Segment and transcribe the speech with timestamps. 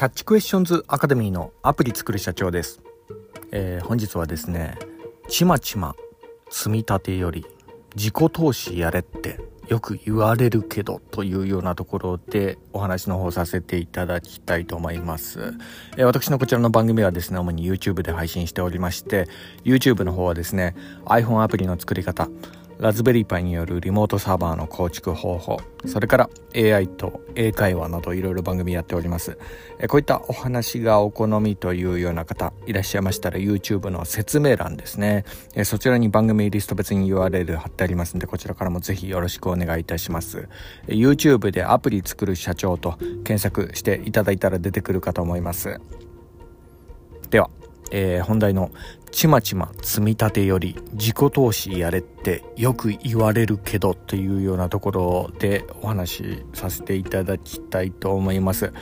[0.00, 2.80] キャッチクエスチョンズアカデミーのアプリ作る社長です、
[3.52, 4.78] えー、本日はですね
[5.28, 5.94] ちまちま
[6.48, 7.44] 積み立てより
[7.94, 15.52] 自己投資やれってよく言われるけどというようなところでお話の方させていただきたいと思います、
[15.98, 19.28] えー、私のこちらの番組はですね主に YouTube で配信しておりまして
[19.64, 22.30] YouTube の方はですね iPhone アプリの作り方
[22.80, 29.36] ラズベリーパイによるリモートサーバーの構築方法、それから AI と英会話などいろいろ番組やっております。
[29.86, 35.26] こういったお話がお好みというような方いらっしゃいましたら YouTube の説明欄ですね。
[35.64, 40.48] そちらに番組リスト別に URL 貼ってありますのでこちらからもぜひよろしくお願いいたします。
[40.86, 42.92] YouTube でアプリ作る社長と
[43.24, 45.78] 検索していただいたら出てくるかと思います。
[47.28, 47.50] では、
[47.90, 48.70] えー、本題の
[49.10, 58.72] ちまちま積み立てより自己投資やれってよく言われるけどというようなところでお話しさせていただきたいと思います。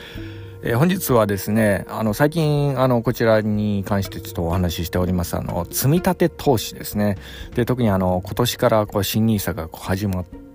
[0.62, 7.16] えー、本日はですね、あの、最近、あの、こちらに関してちょっとお話ししております、あの、積み立て投資ですね。
[7.54, 10.47] で、特にあの、今年からこう、新 nisa がこう始まって、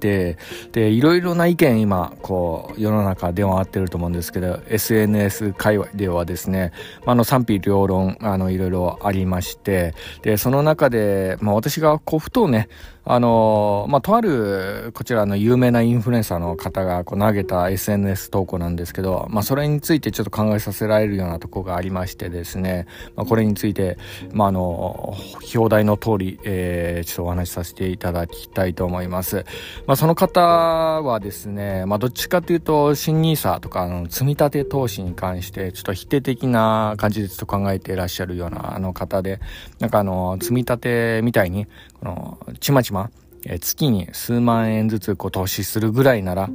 [0.72, 6.72] で、いろいろな意見今、こう、世の中で回ってると思うんですけど、SNS 界隈ではですね、
[7.06, 12.70] まあの、賛否両論、あの、いろいろありまして、で、その中で、まあ私がこう、ふとね、
[13.06, 22.88] あの、まあ、とある、こちらの有名なインフルエンサーの方がこう投げた SNS 投稿なんですけど、まあ、それについてちょっと考えさせられるようなとこがありましてですね、
[23.18, 23.98] まあ、これについて、
[24.32, 25.16] まあ、あの、
[25.54, 29.46] 表題の通り、えー、ちょっとお話しさせていただきたいと思います。
[29.86, 39.40] まあ、まその方はですね、まあ、どっちかというと、新 nisa とか、あの、積み立て投資に関して、ちょっと否定的な感じでちょっと考えていらっしゃるような、あの方で、
[39.80, 41.68] なんかあの、積み立てみたいに、
[42.00, 43.12] この、ちまちま、
[43.46, 46.50] え月に数万円ずつこう投資するぐらいなら、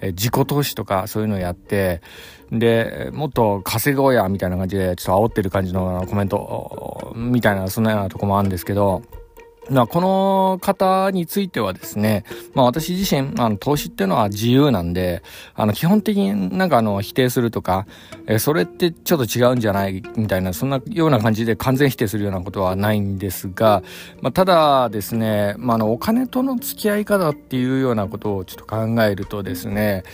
[0.00, 2.00] え自己投資とかそういうのをやって、
[2.52, 9.02] で、もっと稼ごうや、みたいな感じで、ちょっと煽ってる感じのコメント、みたいな、そんなようなとこもあるんですけど、
[9.70, 15.22] まあ、この方についてはですね、まあ私自身、あの、投資っていうのは自由なんで、
[15.54, 17.86] あの、基本的になんかあの、否定するとか、
[18.26, 23.82] えそれってちょっと違うんじゃないみたいな、そんなような感じで完全否定するようなことはないんですが、
[24.20, 30.04] まあ、ただですね、まあ、あの、お金との付き合い方っていうようなことをちょっと考えるとですね、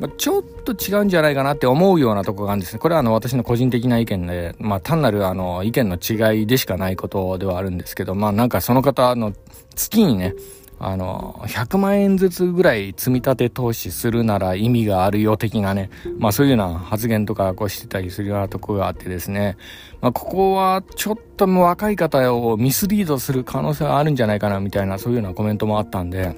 [0.00, 2.78] まあ、ちょっと違うんじゃないかなって思うようなとこがあるんですね。
[2.78, 9.32] これはあの、私の個人的な意見で、まあ、単なるあの、意見の違いでしかないことではあるんですけど、まあ、なんかその方方の
[9.74, 10.34] 月にね、
[10.78, 19.56] あの、100万円ずつぐらい積み立て投資するなら意味があるよ的なね、まあそういうような発言とかこうしてたりするようなとこがあってですね、
[20.00, 26.36] まあここはちょっともう若い方をミスリードする可能性があるんじゃないかなみたいなそういうようなコメントもあったんで、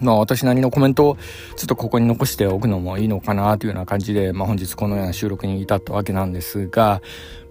[0.00, 1.16] まあ私なりのコメントを
[1.56, 7.00] ちょっとここに残しておくのもいいのかなというような感じで、まあ本日このような収録に至ったわけなんですが、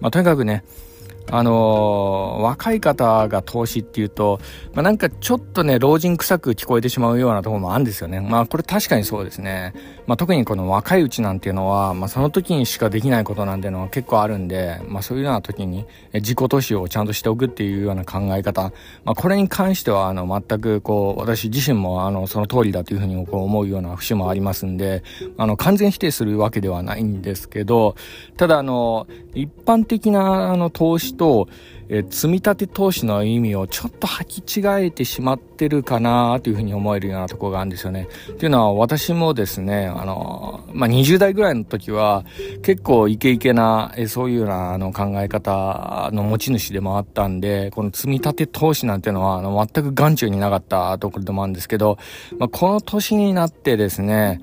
[0.01, 0.63] まあとにかくね、
[1.31, 4.39] あのー、若い方が投資っていうと、
[4.73, 8.19] まあ、なんかちょっとね、老人臭く聞こえてしまうようなところもあるんですよね。
[8.19, 9.73] まあこれ確かにそうですね。
[10.11, 18.73] まあ特にこの若いうちなんていうのは、まあその時にしかできないことなんていうのは結構あるんで、まあそういうような時に自己投資をちゃんとしておくっていうような考え方、
[19.05, 25.01] まあこれに関してはあの全くこう、私自身もあのその通りだというふうにこう思うような節もありますんで、
[25.37, 27.95] あの完全否定するわけではないんですけど、
[28.35, 31.47] ただあの、一般的なあの投資と、
[31.93, 38.07] え積み立て投資の意味をちょっと履き違えてしまってるかなというふうに思えるようなところがあるんですよね。
[38.31, 42.23] っていうのは私もですね、あの、まあ、20代ぐらいの時は
[42.63, 51.97] 結構イケイケな、えそういうようなあの考え方の持ち主でもあったんで、この積み立て投資なんてのはあの全く眼中になかったところでもあるんですけど、
[52.37, 54.39] まあ、この年になってですね、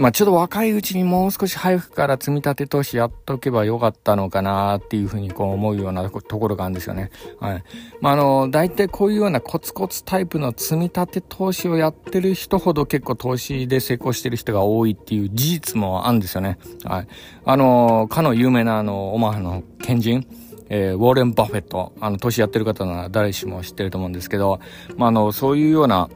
[0.00, 7.10] まあちょっと若いうちにもう少し早くから積み立て投資やっとけばよかったのかなっていうふうにこう思うようなところがあるんですよね。
[7.38, 7.64] はい。
[8.00, 16.58] まああの、大体こういうようなコツコツタイプの積み立て投資をやってる人ほど結構投資で成功してる人が多いっていう事実もあるんですよね。
[16.84, 17.08] はい。
[17.44, 20.26] あの、かの有名なあの、オマハの賢人。
[20.72, 24.60] えー、ウォーレン・バフェット、あの、投資やってる方なら誰しも知ってると思うんですけど、
[24.96, 26.08] まあ、あの、そういうような、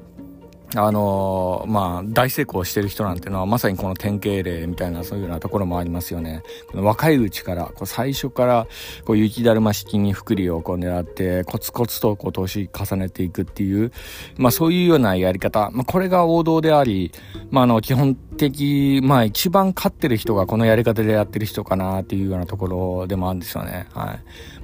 [0.77, 6.43] あのー、まあ、大成功してる人なんてのは、まさにこの典型例みたいな、そういうようなところもありますよね。
[6.71, 8.67] この若いうちから、こう最初から、
[9.05, 13.93] こう、雪だるま式に福利をこう狙って、コツコツとこう、投資重ねていくっていう、
[14.37, 15.71] まあ、そういうようなやり方。
[15.73, 17.13] まあ、これが王道であり、
[17.51, 23.87] まあ、あの、基本的、まあ一番勝ってる人がこのやり方でやってる人かなっていうようなところでもあるんですよね。
[23.95, 24.07] はい。
[24.07, 24.17] ま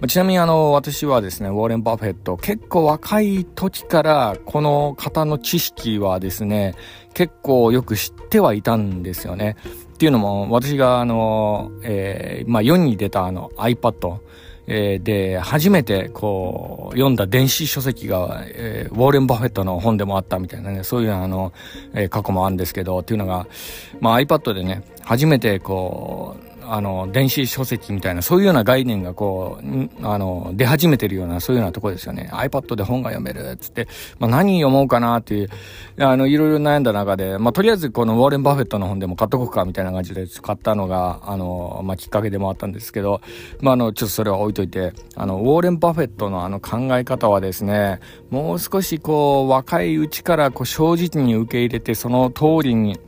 [0.03, 6.75] あ、ちなみにあの、私はですね、ウォーレン・バフェット、結構若い時からこの方の知識はですね、
[7.15, 9.57] 結構よく知ってはいたんですよね。
[9.95, 14.19] っていうのも、私があの、えー、まあ世に出たあの iPad、
[14.67, 21.53] え、で、初めてこう、読んだ電子書籍が、えー、ウォーレン・バフェットの本でもあったみたいなね、そういうあの、
[21.93, 23.49] え、過去もあるんですけど、っていうのが、
[24.01, 32.31] まあ iPad でね、初めてこう、あの、電子書籍みたいな、そういうような概念がこう、あの、出始めてるような、そういうようなところですよね。
[32.33, 33.89] iPad で本が読める、つって、
[34.21, 35.49] まあ何読もうかなっていう、
[35.99, 43.21] あの、いろいろ悩んだ中で、まあとりあえずこのウォーレン・バフェットの本でも買っとこうか、みたいな感じで買ったのが、あの、まあきっかけでもあったんですけど、
[43.61, 47.99] まああの、ちょっとそれは置いといて、あの、ウォーレン・バフェットのあの考え方はですね、
[48.31, 52.99] もう少しこう、若いうちからこう、正直に受け入れて、その通りに、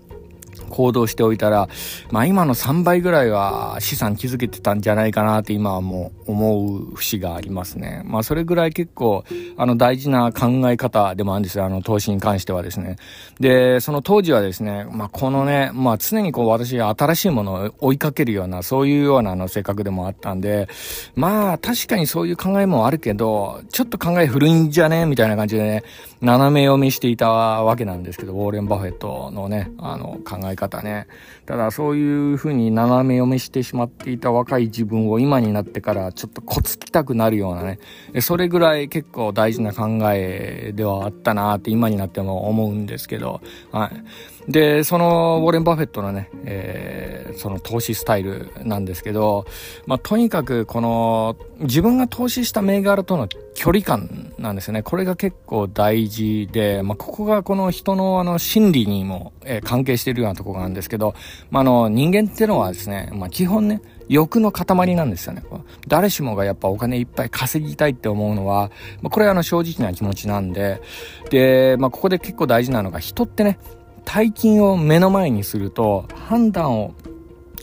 [0.69, 1.69] 行動しておいたら、
[2.11, 8.03] まあ今の3倍ぐらいは資産築けてたんじゃないかなって今はもう思う節がありますね。
[8.05, 9.25] まあそれぐらい結構
[9.57, 11.65] あの大事な考え方でもあるんですよ。
[11.65, 12.97] あの投資に関してはですね。
[13.41, 20.69] で、その当時はですね、まあこのね、まあ常にこう私が新しいものを追いかけるようなそういうようなあの性格でもあったんで、
[21.15, 25.83] まあ確かにそういう考えもあるけど、ちょっと考え古いんじゃねみたいな感じでね、
[26.21, 31.07] 斜め読みしていたわけなんですけど、ウォーレン・バフェットのね、あの考ええ方ね。
[31.47, 37.79] ただそういう風に斜め読みしてしまっていた若い自分を今になってからちょっとこつきたくなるようなね。
[38.21, 43.41] それぐらい結構大事な考えではあったなって今になっても思うんですけど、
[43.71, 44.32] はい。
[44.49, 49.47] で、そのウォーレン・バフェットのね、えー、その投資スタイルなんですけど、
[49.87, 54.83] まあ、とにかくこの自分が投資した銘柄との距離感なんですよね。
[54.83, 61.15] これが結構大事で、まあ、ここがこの人のあの心理にも、えー、関係しているようなところなんですけど、
[61.51, 65.43] まあ、あの人間ってのはですね、まあ、基本ね、欲の塊なんですよね。
[65.87, 70.83] 誰しもがやっぱお金いっぱい稼ぎたいって思うのは、まあ、これはあの正直な気持ちなんで、
[71.31, 73.59] で、まあ、ここで結構大事なのが人ってね、
[74.05, 76.95] 大金を目の前にすると判断を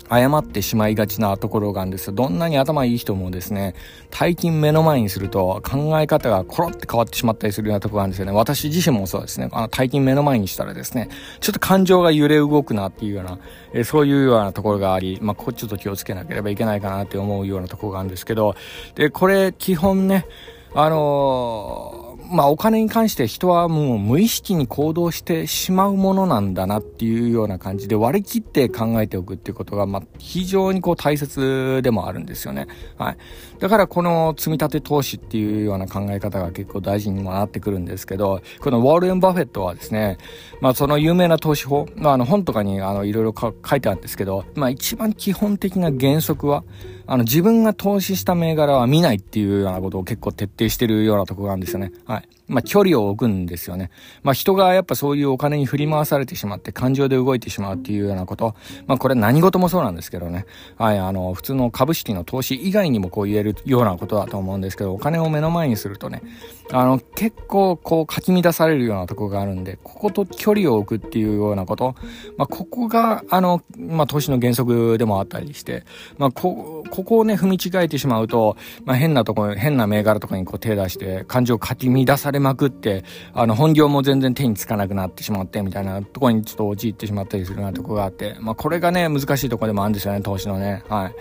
[0.10, 2.14] 誤ってしまいがちなところがあるんですよ。
[2.14, 3.76] どんなに頭いい人もですね、
[4.10, 8.32] 大金目の前にすると考え方がコロって変わってしまったりするようなところがあるんですよね。
[8.32, 9.50] 私自身もそうですね。
[9.52, 11.10] あの大金目の前にしたらですね、
[11.40, 13.38] ちょっと感情が揺れ動くなっていうような、
[13.74, 18.56] えそういうようなところがあり、まあ、ここちょっと気をつけなければいけないかなって思うようなところがあるんですけど、
[18.96, 20.26] で、これ基本ね、
[20.74, 32.68] あのーまあお金に関して人はもう無意識に行動してしまうものなんだなっていうような感じで割り切って考えておくっていうことが、まあ非常にこう大切でもあるんですよね。
[32.98, 33.18] はい。
[33.60, 40.18] だからこの積み立て投資っていうような考え方が結構大事にもなってくるんですけど、このウォールエン・バフェットはですね、
[40.62, 46.64] まあその有名な投資法、まああの本とかにあのいろいろ書いてあるんですけど、まあ一番基本的な原則は、
[47.12, 51.92] あの、自分が投資した銘柄は見ないっていうようなことを結構徹底してるようなとこがあるんですよね。
[52.06, 52.30] はい。
[52.50, 53.92] まあ、距離を置くんですよね。
[54.24, 58.56] まあ、人がやっぱそういうお金に振り回されてしまって感情で動いてしまうっていうようなこと。
[58.88, 60.46] まあ、これ何事もそうなんですけどね。
[60.78, 66.24] はい、あの、普通の株式の投資以外にもこう言えるようなことだと思うんですけど、お金を目の前にするとね、
[66.72, 71.96] あの、結構こうかき乱されるようなとこがあるんで、ここと距離を置くっていうようなこと。
[72.38, 75.84] まあ、ここが、あの、まあ、投資の原則でもあったりして、
[76.18, 83.04] まあ、こ、ここをね、踏み違えてしまうと、まあ、変なとこ、変な銘柄とかにこう手出して、感情をかき乱されまくって、
[83.34, 90.84] あの、本業も全然手につかなくなってしまって、みたいなとこにちょっと陥ってしまったりするようなとこがあって、まあ、これがね、難しいとこでもあるんですよね、投資のね。
[90.90, 91.16] はい。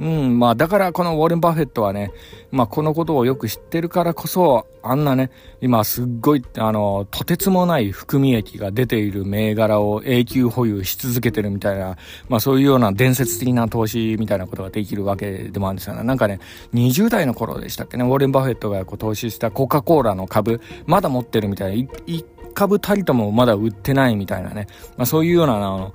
[0.00, 2.10] うん、まあだからこのウォーレン・バフェットはね、
[2.50, 5.30] まあこのことをよく知ってるからこそ、あんなね、
[5.60, 11.98] 今すっごい、あの、とてつもない含み益が出ている銘柄を永久保有し続けてるみたいな、
[12.30, 16.02] まあそういうような伝説的な投資みたいなことができるわけでもあるんですよね。
[16.02, 16.40] なんかね、
[16.72, 24.66] 20代の頃でしたっけね、ウォーレン・バフェットがこう投資したコカ・コーラの株、まだ持ってるみたいな、1株たりともまだ売ってないみたいなね、
[24.96, 25.92] まあそういうような、あの、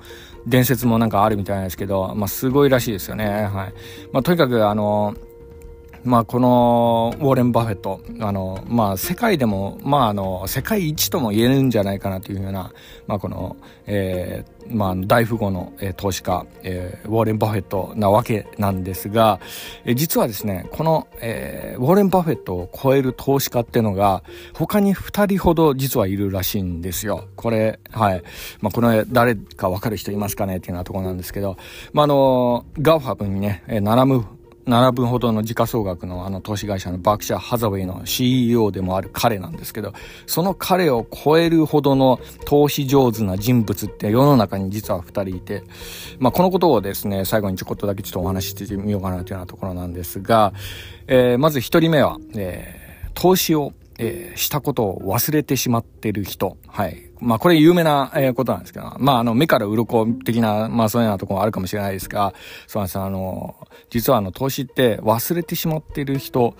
[0.47, 3.25] 伝説もなんかあるみたいなんですけど、まあ、すごいらしいですよね。
[3.25, 3.73] はい。
[4.11, 5.15] まあ、とにかく、あの、
[6.03, 12.71] まあ、このウォーレン・バフェット、あの、まあ、世界でも、まあ、あの、世界一とも言えるんじゃないかなというような、
[13.07, 19.39] まあ、この、えー、まあ、大富豪の、えー、投資家、えー、ウォーレン・バフェットなわけなんですが、
[19.83, 27.25] えー、実はですね、この、えー、ウォーレン・バフェットを超える投資家っていうのが、他に二人ほど実はいるらしいんですよ。
[27.35, 28.23] これ、はい。
[28.61, 30.57] まあ、この誰かわかる人いますかね？
[30.57, 31.57] っていうようなところなんですけど、
[31.93, 34.25] まあ、あの、 GAFAMにね、並ぶ
[34.67, 39.93] 7分ほどの時価総額のあの投資会社のバークシャー・ハサウェイの CEO でもある彼なんですけど、
[40.25, 45.63] その彼を超えるほどの投資上手な人物って世の中に実は2人いて、
[46.19, 50.53] まあこのことをですね、最後にちょこっとだけちょっとお話ししてみようかなというようなところなんですが、
[51.07, 56.57] えー、まず1人目は、えー、投資をえー、したことを忘れてしまってる人。
[56.67, 57.09] はい。
[57.19, 62.33] まあ、これ有名な、えー、ことなんですけど、まあ、あの、目から鱗的な、まあ、そういうようなところもあるかもしれないですが、
[62.67, 63.55] そうなんですあの、
[63.89, 66.55] 実はあの、投資って忘れてしまってる人、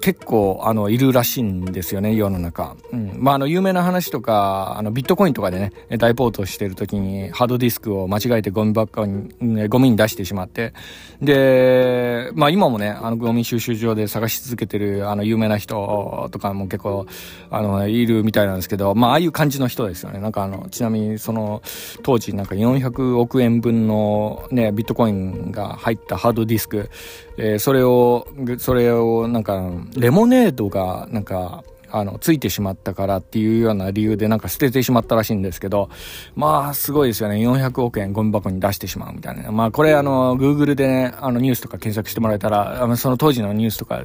[0.00, 2.76] 結構、あの、いるらしいんですよね、世の中。
[2.92, 3.16] うん。
[3.18, 10.72] まあ、あの、有名な話とか、あの、ビットコインとかでね、大ポートしてる時に、ハードディスクを間違えてゴミ箱に、ゴミに出してしまって、
[11.20, 17.06] で、まあ、今もね、あの、ゴミ収集場で探し続けてる、あの、有名な人とかも結構、
[17.50, 20.20] あの、いるみたいなんですけど、まあ、ああいう感じの人ですよね。
[20.20, 21.62] なんかあの、ちなみに、その、
[22.02, 26.90] 当時なんか400億円分のね、ビットコインが入ったハードディスク、
[27.36, 28.26] えー、それを、
[28.58, 29.62] それをなんか、
[29.96, 35.88] レモネードがなんか、あの、ついてしまったからっていうような理由でなんか捨ててしまったらしいんですけど、
[36.34, 37.36] まあ、すごいですよね。
[37.36, 39.50] 400億円ゴミ箱に出してしまうみたいな。
[39.52, 44.04] まあ、これあの、Google でね、あの、ニュースとか検索してもらえたら、あのその当時のニュースとか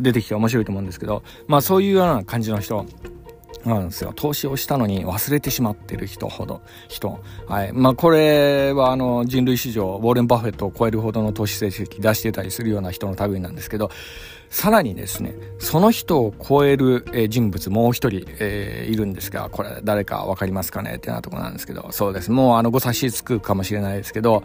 [0.00, 2.86] 出てきて面白いと思うんですけど、まあ、そういうような感じの人、
[3.64, 4.12] なんですよ。
[4.14, 7.20] 投資をしたのに忘れてしまってる人ほど、人。
[7.46, 7.72] はい。
[7.72, 13.90] まあ、これはあの、人類史上、ウォーレン・バフェットを超えるほどの投資成績出してたりするような人の類なんですけど、
[14.50, 20.94] さらにですね、その人を超える、え人物もう一人、えー、いるんですが、これ誰かわかりますかね？
[20.94, 22.30] ってなとこなんですけど、そうです。
[22.30, 24.42] もうあの、ご察しつくかもしれないですけど、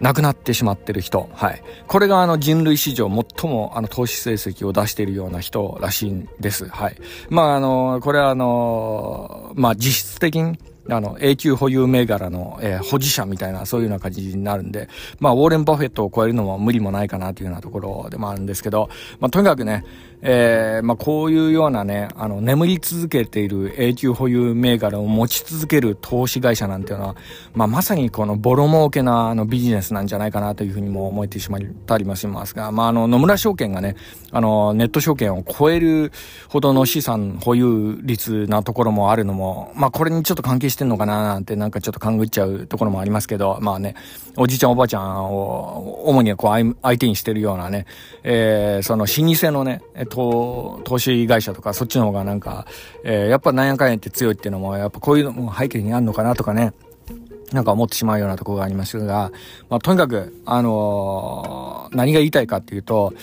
[0.00, 1.28] 亡くなってしまってる人。
[1.32, 1.62] はい。
[1.86, 6.68] これがあの人類史上最もあの投資成績を出しているような人らしいんです。
[6.68, 6.96] はい。
[7.30, 14.88] まああの、これはあの、まあ実質的にあの、永久保有銘柄の、えー、保持者みたいな、そういうような感じになるんで、
[15.18, 18.88] まあ、ウォーレン・バフェットを超えるのも無理もないかなというようなところでもあるんですけど、
[19.20, 19.84] まあ、とにかくね、
[20.22, 27.16] えー、まあ、こういうようなね、あの、眠り続けている永久保有銘柄を持ち続ける投資会社なんていうのは、
[27.54, 33.96] まあ、まさにこのボロ儲けな、あの、ビジネスなんじゃないかなというふうにも思えてしまったりもしますが、まあ、あの、野村証券がね、
[34.32, 36.12] あの、ネット証券を超える
[36.48, 43.94] ほどの資産保有率なところもあるのも、まあ、これにちょっと関係しててんのかななんてなんかちょっと勘ぐっちゃうところもありますけど、まあね、
[44.36, 47.86] おじいちゃんおばあちゃんを主にこう相手にしてるようなね、
[48.22, 52.66] えー、その老舗のね、投投資会社とかそっちの方がなんか、
[53.04, 56.72] えー、やっぱなんやかんやって強いっていうのも、やっぱこういうのも背景にあるのかなとかね、
[57.52, 59.30] なんか思ってしまうようなところがありますが、
[59.68, 63.14] まあ、とにかく、あのー、何が言いたいかっていうと、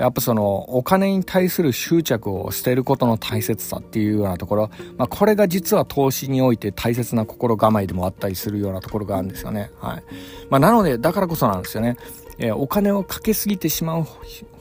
[0.00, 9.70] やっぱそのお金に対する執着を捨てることの大切さっていうようなところ、まあ、これが実は投資において大切な心構えでもあったりするようなところがあるんですよね。
[9.78, 10.02] はい。
[10.48, 11.98] まあ、なので、だからこそなんですよね。
[12.38, 14.06] え、お金をかけすぎてしまう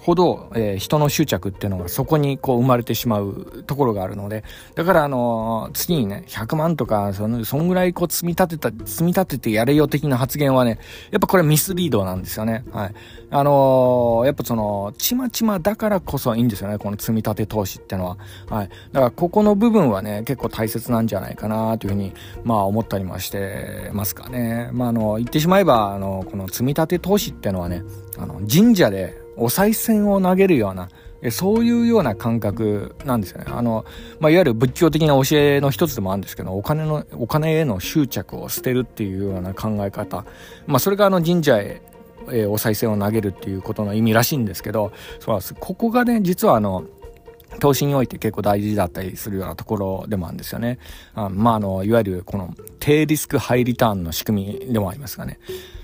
[0.02, 4.44] ほど、えー、人の執着っていうのがそこにこう生まれてしまうところがあるので、
[4.76, 10.80] だからあのー、次にね、100万とか、その、そんぐらいこう積み立てた、積み立ててやれよ的な発言はね、
[11.12, 12.64] やっぱこれミスリードなんですよね。
[12.72, 12.94] はい。
[13.32, 18.18] あのー、やっぱその、ちまちまだからこそいいんですよね、この積み立て投資ってのは。
[18.50, 18.70] はい。
[18.92, 22.14] だからここの部分はね、結構大切なんじゃないかなというふうに、
[22.44, 24.70] まあ思ったりもしてますかね。
[24.72, 27.84] まああの、言ってしまえば、あの、この積み立て投資ってのはね、
[28.18, 30.90] あの、神社でお賽銭を投げるような、
[31.32, 33.46] そういうような感覚なんですよね。
[33.50, 33.86] あの、
[34.20, 40.26] まあ、いわゆる仏教的な教えの一つでもあるんですけど、お金の、お金への執着を捨てるっていうような考え方。
[40.68, 41.82] まあ、それがあの神社へ、
[42.32, 45.40] えー、お賽銭を投げるっていうことの意味らしいんですけど、そう。
[45.60, 46.86] ここがね、実はあの、
[47.60, 50.78] 投資において結構大事だったりするようなところでもあるんですよね。
[51.16, 55.40] あまあ、あの、いわゆるこの低リスクハイリターンの仕組みでもありますがね。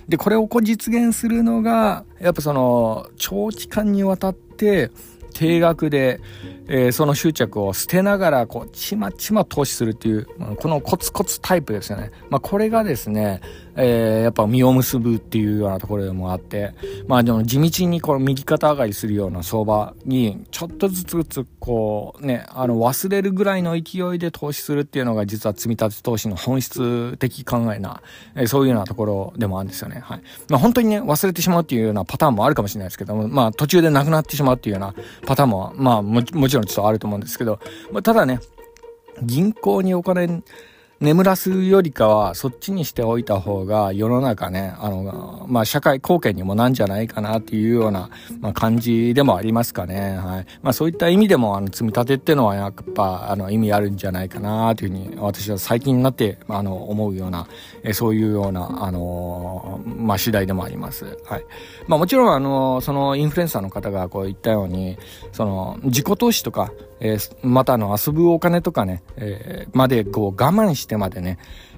[0.07, 4.91] で、これをこう実現するのが、やっぱその、長期間にわたって、
[5.33, 6.21] 定額で、
[6.67, 12.11] えー、その執着を捨てながら、こう、ちまちま投資するっていう、このコツコツタイプですよね。
[12.29, 13.41] まあ、これがですね、
[13.77, 16.73] えー、やっぱ実を結ぶっていうようなところでもあって、
[17.07, 28.01] まあでも地道にこの右肩上がりするような相場に、ちょっとずつずつこうね、あの忘れるぐらいの勢いで投資するっていうのが実は積み立て投資の本質的考えな、
[28.35, 29.99] えー、そういうようなところでもあるんですよね。
[29.99, 30.21] はい。
[30.49, 34.93] まあ本当にね、忘れてしまうっていうようなパターンもあるかもしれないですけども、まあ途中でなくなってしまうっていうような
[35.25, 37.59] パターンも、まあもちろんちょっとあると思うんですけど、
[37.91, 38.39] まあ、ただね、
[39.21, 40.43] 銀行にお金
[41.01, 48.09] 眠らすよりかは、そっちにしておいた方が世の中ね、あの、まあ、社会貢献にもなんじゃないかなっていうような、
[48.39, 50.17] まあ、感じでもありますかね。
[50.17, 50.45] はい。
[50.61, 57.47] まあ、そういった意味でも、あの、積み立てっていうのはやっぱ、あの、意味あるんじゃないかなというふうに、私は最近になって、あの、思うような、
[57.83, 61.17] えそういうような、あの、まあ、次第でもあります。
[61.25, 61.45] はい。
[61.87, 64.97] まあ、もちろん、あの、そのインフルエンサーの方がこう言ったように、
[65.33, 71.37] その、自己投資とか、えー、またあの遊ぶお金とかね、えー、までこう我慢してしてまでね。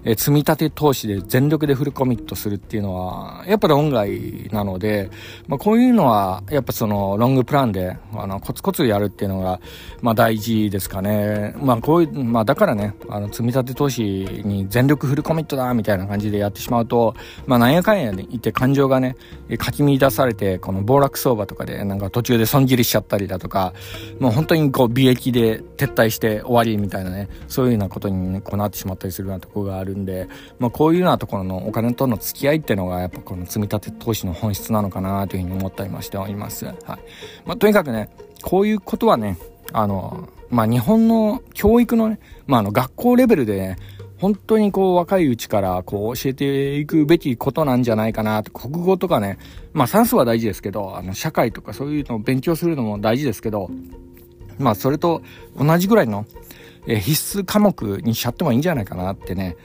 [0.10, 5.12] え、積み立て投資で全力でフルコミットするっていうのは、やっぱり論外なので、
[5.50, 9.60] まあこういうのは、やっぱそのロングプランで、あの、コツコツやるっていうのが、
[10.02, 11.54] まあ大事ですかね。
[11.60, 17.14] まあこういう、まあだからね、あの、積み立て投資に全力フルコミットだみたいな感じでやってしまうと、
[17.46, 19.18] まあなんやかんやで、言って感情がね、
[19.58, 23.74] かき乱されて、この暴落相場とかでなんか途中で損切りしちゃったりだとか、
[24.22, 30.28] もう本当にこう、美益で撤退して終わりみたいなね、そういうようなことに、ね、こうなってしまったりするようなところがあるんで、
[30.60, 36.66] まあこういうようなところのお金との付き合いっていうのがやっぱこの積み立て投資の本質なのかなというふうに思ったりもしております。
[36.66, 36.76] はい。
[37.46, 38.10] まあとにかくね、
[38.42, 39.38] こういうことはね、
[39.74, 43.78] あの、まあ日本の教育のね、まああの学校レベルでね、
[44.20, 48.52] 本当にこう若いうちからこう教えていくべきことなんじゃないかなと。
[48.52, 49.38] 国語とかね、
[49.74, 53.70] まあ算数は大事ですけど、あの社会とかそういうのを勉強するのも大事ですけど、
[54.58, 55.22] まあそれと
[55.56, 56.26] 同じぐらいの、
[56.88, 59.58] え、必須科目にしちゃってもいいんじゃないかなってね、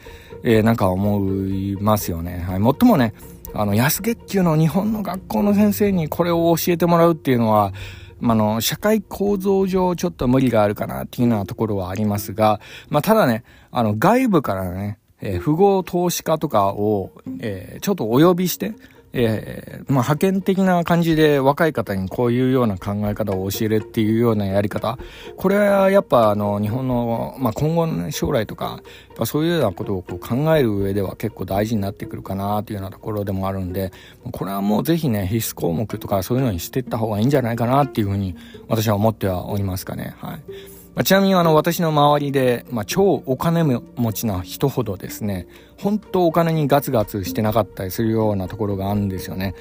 [0.43, 2.45] えー、なんか思いますよね。
[2.47, 2.59] はい。
[2.59, 3.15] もっともね、
[3.55, 7.73] あの安月給の日本の学校の先生にこれを教えてもらうっていうのは、
[8.19, 18.75] まあの、社会構造上ちょっと無理があるかなっていうようなところはありますが、まあただね、あの外部からね、えー、富豪投資家とかを、えー、ちょっとお呼びして、
[19.13, 24.99] えー、まあ、派遣的な感じで若い方にこういうような考え方を教えるっていうようなやり方。
[25.37, 28.83] これはやっぱあの、日本の、まあ、今後の、将来とか、
[29.25, 33.93] そういうようなことをこう考える上では結構大事になってくるかなっていうようなところでもあるんで、
[34.31, 38.35] これはもうぜひね、必須項目とかそういうのにしていった方がいいんじゃないかなっていうふうに
[38.69, 40.15] 私は思ってはおりますかね。
[40.19, 40.72] はい。
[40.95, 43.83] まあ、ちなみにあの私の周りで、まあ、超お金持
[44.13, 45.47] ちな人ほどですね、
[45.79, 49.55] 本当お金にガツガツしてなかったりするようなところがあるんですよね。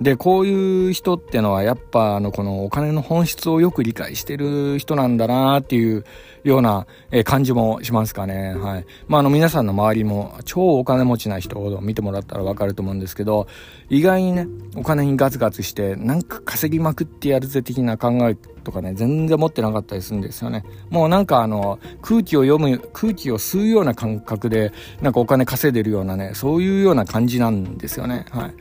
[0.00, 6.04] で、こういう人ってのはやっぱあのこのお金の本質をよく理解してる人なんだなっていう
[6.42, 6.86] ような
[7.24, 8.54] 感じもしますかね。
[8.54, 8.86] はい。
[9.06, 13.46] まああの皆さんの周りも超お金持ちな人ほど見てもらったらわかると思うんですけど、
[13.88, 20.64] 意外にね、お金にガツガツしてなんか稼ぎまくってやるぜ的な考えとかね、全然持ってなかったりするんですよね。
[20.90, 28.24] もうなんかあの、空気を読む、空気を吸うような感覚で、なんかお金稼いでるようなね、そういうような感じなんですよね。
[28.30, 28.54] はい。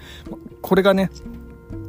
[0.61, 1.09] これがね、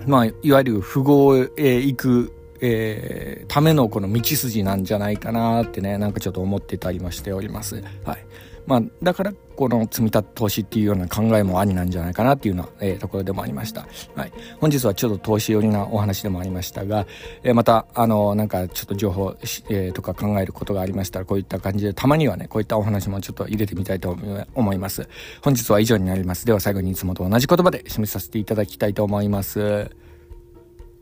[0.07, 1.47] まあ、いわゆる富豪へ
[1.81, 7.83] 行く、えー、ためのこの道筋なんじゃないかなってね、なんかちょっと思ってたりもしております。
[8.05, 8.27] はい。
[8.67, 13.87] まあ、だから、この積み立て投資っていうような考えもありなんじゃないかなっていうような、えー、ところでもありました。
[14.15, 14.33] はい。
[14.61, 17.07] 本日はちょっと投資寄りなお話でもありましたが、
[17.43, 19.37] えー、また、あの、なんかちょっと情報、
[19.69, 24.17] えー、とか考えることがありましたら、こういった感じで、たまにはね、こういったお話もちょっと入れてみたいと
[24.55, 25.09] 思います。
[25.43, 26.47] 本日は以上になります。
[26.47, 29.91] では最後にいつもと同じ言葉で締めさせていただきたいと思います。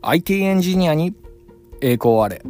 [0.01, 1.15] IT エンジニアに
[1.81, 2.41] 栄光あれ。